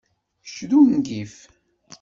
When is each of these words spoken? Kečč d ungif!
Kečč 0.45 0.57
d 0.69 0.71
ungif! 0.79 1.35